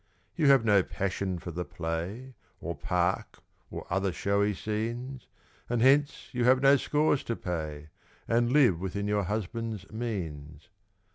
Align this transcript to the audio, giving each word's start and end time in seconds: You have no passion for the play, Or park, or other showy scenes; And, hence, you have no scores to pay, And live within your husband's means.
You 0.35 0.47
have 0.47 0.65
no 0.65 0.81
passion 0.81 1.37
for 1.37 1.51
the 1.51 1.63
play, 1.63 2.33
Or 2.59 2.73
park, 2.75 3.37
or 3.69 3.85
other 3.91 4.11
showy 4.11 4.55
scenes; 4.55 5.27
And, 5.69 5.79
hence, 5.83 6.29
you 6.31 6.43
have 6.45 6.59
no 6.59 6.75
scores 6.77 7.23
to 7.25 7.35
pay, 7.35 7.89
And 8.27 8.51
live 8.51 8.79
within 8.79 9.07
your 9.07 9.25
husband's 9.25 9.91
means. 9.91 10.69